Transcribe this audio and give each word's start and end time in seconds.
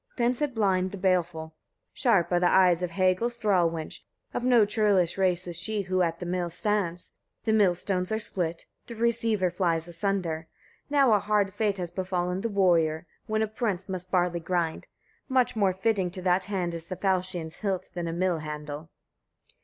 Then 0.17 0.33
said 0.33 0.55
Blind 0.55 0.89
the 0.89 0.97
Baleful: 0.97 1.49
2. 1.49 1.53
Sharp 1.93 2.31
are 2.31 2.39
the 2.39 2.51
eyes 2.51 2.81
of 2.81 2.89
Hagal's 2.89 3.35
thrall 3.37 3.69
wench; 3.69 3.99
of 4.33 4.43
no 4.43 4.65
churlish 4.65 5.15
race 5.15 5.45
is 5.45 5.59
she 5.59 5.83
who 5.83 6.01
at 6.01 6.17
the 6.19 6.25
mill 6.25 6.49
stands. 6.49 7.11
The 7.45 7.53
millstones 7.53 8.11
are 8.11 8.17
split, 8.17 8.65
the 8.87 8.95
receiver 8.95 9.51
flies 9.51 9.87
asunder. 9.87 10.47
Now 10.89 11.13
a 11.13 11.19
hard 11.19 11.53
fate 11.53 11.77
has 11.77 11.91
befallen 11.91 12.41
the 12.41 12.49
warrior, 12.49 13.05
when 13.27 13.43
a 13.43 13.47
prince 13.47 13.87
must 13.87 14.09
barley 14.09 14.39
grind: 14.39 14.87
much 15.29 15.55
more 15.55 15.71
fitting 15.71 16.09
to 16.09 16.21
that 16.23 16.45
hand 16.45 16.73
is 16.73 16.87
the 16.87 16.95
falchion's 16.95 17.57
hilt 17.57 17.91
than 17.93 18.07
a 18.07 18.11
mill 18.11 18.39
handle. 18.39 18.89